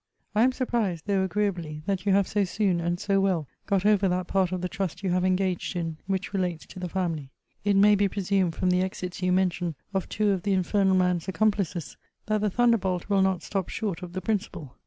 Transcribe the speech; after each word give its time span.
I 0.33 0.41
am 0.41 0.51
surprised, 0.51 1.05
though 1.05 1.23
agreeably, 1.23 1.83
that 1.85 2.07
you 2.07 2.11
have 2.13 2.27
so 2.27 2.43
soon, 2.43 2.79
and 2.79 2.99
so 2.99 3.19
well, 3.21 3.47
got 3.67 3.85
over 3.85 4.09
that 4.09 4.25
part 4.25 4.51
of 4.51 4.61
the 4.61 4.67
trust 4.67 5.03
you 5.03 5.11
have 5.11 5.23
engaged 5.23 5.75
in, 5.75 5.97
which 6.07 6.33
relates 6.33 6.65
to 6.65 6.79
the 6.79 6.89
family. 6.89 7.29
It 7.63 7.75
may 7.75 7.93
be 7.93 8.07
presumed, 8.09 8.55
from 8.55 8.71
the 8.71 8.81
exits 8.81 9.21
you 9.21 9.31
mention 9.31 9.75
of 9.93 10.09
two 10.09 10.31
of 10.31 10.41
the 10.41 10.53
infernal 10.53 10.95
man's 10.95 11.27
accomplices, 11.27 11.97
that 12.25 12.41
the 12.41 12.49
thunderbolt 12.49 13.09
will 13.09 13.21
not 13.21 13.43
stop 13.43 13.69
short 13.69 14.01
of 14.01 14.13
the 14.13 14.21
principal. 14.21 14.75